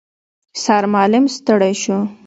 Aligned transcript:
سرمعلم 0.63 1.25
ستړی 1.35 1.73
شو. 1.81 1.97